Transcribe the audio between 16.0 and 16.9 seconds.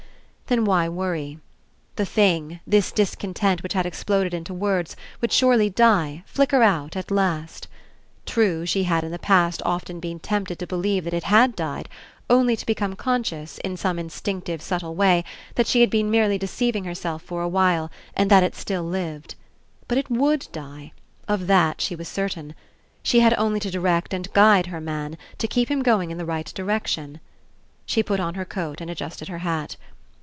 merely deceiving